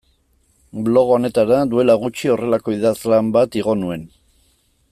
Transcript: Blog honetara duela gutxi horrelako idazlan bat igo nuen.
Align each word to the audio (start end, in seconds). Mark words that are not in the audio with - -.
Blog 0.87 1.11
honetara 1.17 1.59
duela 1.73 1.97
gutxi 2.05 2.33
horrelako 2.37 2.75
idazlan 2.79 3.33
bat 3.37 3.63
igo 3.63 3.81
nuen. 3.83 4.09